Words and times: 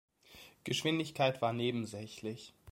Geschwindigkeit 0.63 1.43
war 1.43 1.53
nebensächlich. 1.53 2.55